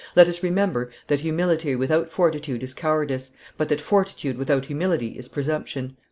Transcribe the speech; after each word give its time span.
Let 0.15 0.27
us 0.27 0.41
remember 0.41 0.89
that 1.09 1.19
humility 1.19 1.75
without 1.75 2.09
fortitude 2.09 2.63
is 2.63 2.73
cowardice, 2.73 3.33
but 3.55 3.69
that 3.69 3.79
fortitude 3.81 4.35
without 4.35 4.65
humility 4.65 5.09
is 5.09 5.27
presumption." 5.27 5.95